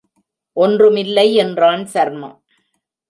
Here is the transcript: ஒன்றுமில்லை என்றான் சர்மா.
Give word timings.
ஒன்றுமில்லை 0.57 1.35
என்றான் 1.35 1.85
சர்மா. 1.85 2.31